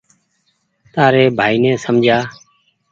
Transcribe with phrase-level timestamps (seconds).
[0.93, 2.19] تآري ڀآئي ني سمجهآ